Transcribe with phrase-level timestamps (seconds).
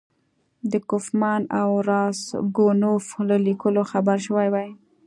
[0.71, 4.69] د کوفمان او راسګونوف له لیکونو خبر شوی وای.